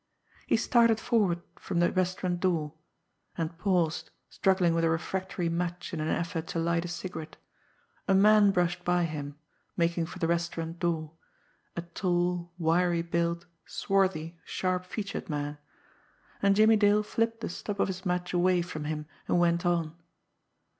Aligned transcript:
He 0.47 0.57
started 0.57 0.99
forward 0.99 1.43
from 1.59 1.79
the 1.79 1.91
restaurant 1.91 2.39
door 2.39 2.73
and 3.37 3.55
paused, 3.59 4.09
struggling 4.31 4.73
with 4.73 4.83
a 4.83 4.89
refractory 4.89 5.47
match 5.47 5.93
in 5.93 6.01
an 6.01 6.07
effort 6.07 6.47
to 6.47 6.59
light 6.59 6.83
a 6.83 6.87
cigarette. 6.87 7.35
A 8.07 8.15
man 8.15 8.49
brushed 8.49 8.83
by 8.83 9.03
him, 9.03 9.35
making 9.77 10.07
for 10.07 10.17
the 10.17 10.25
restaurant 10.25 10.79
door, 10.79 11.11
a 11.75 11.83
tall, 11.83 12.51
wiry 12.57 13.03
built, 13.03 13.45
swarthy, 13.67 14.39
sharp 14.43 14.85
featured 14.85 15.29
man 15.29 15.59
and 16.41 16.55
Jimmie 16.55 16.77
Dale 16.77 17.03
flipped 17.03 17.41
the 17.41 17.47
stub 17.49 17.79
of 17.79 17.87
his 17.87 18.03
match 18.03 18.33
away 18.33 18.63
from 18.63 18.85
him, 18.85 19.05
and 19.27 19.39
went 19.39 19.67
on. 19.67 19.95